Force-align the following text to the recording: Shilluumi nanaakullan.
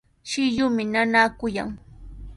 Shilluumi 0.29 0.83
nanaakullan. 0.93 1.69